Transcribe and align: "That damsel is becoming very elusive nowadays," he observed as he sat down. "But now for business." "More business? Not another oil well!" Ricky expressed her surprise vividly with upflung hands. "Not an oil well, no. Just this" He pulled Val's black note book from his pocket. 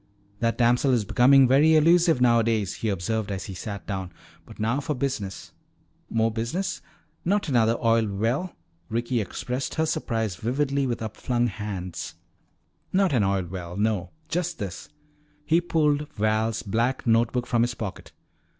"That 0.39 0.57
damsel 0.57 0.93
is 0.93 1.05
becoming 1.05 1.47
very 1.47 1.75
elusive 1.75 2.19
nowadays," 2.19 2.73
he 2.77 2.89
observed 2.89 3.29
as 3.31 3.45
he 3.45 3.53
sat 3.53 3.85
down. 3.85 4.11
"But 4.47 4.59
now 4.59 4.79
for 4.79 4.95
business." 4.95 5.51
"More 6.09 6.31
business? 6.31 6.81
Not 7.23 7.47
another 7.47 7.77
oil 7.77 8.07
well!" 8.07 8.55
Ricky 8.89 9.21
expressed 9.21 9.75
her 9.75 9.85
surprise 9.85 10.37
vividly 10.37 10.87
with 10.87 11.03
upflung 11.03 11.45
hands. 11.45 12.15
"Not 12.91 13.13
an 13.13 13.23
oil 13.23 13.43
well, 13.45 13.77
no. 13.77 14.09
Just 14.27 14.57
this" 14.57 14.89
He 15.45 15.61
pulled 15.61 16.11
Val's 16.13 16.63
black 16.63 17.05
note 17.05 17.31
book 17.31 17.45
from 17.45 17.61
his 17.61 17.75
pocket. 17.75 18.11